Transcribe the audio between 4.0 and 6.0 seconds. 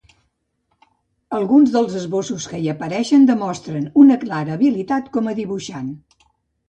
una clara habilitat com a dibuixant.